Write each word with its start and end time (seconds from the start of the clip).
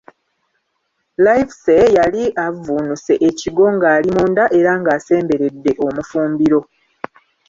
Livesey 1.25 1.85
yali 1.97 2.23
avvuunuse 2.45 3.13
ekigo 3.27 3.65
ng'ali 3.75 4.09
munda 4.15 4.43
era 4.59 4.71
ng'asemberedde 4.79 5.71
omufumbiro. 5.85 6.61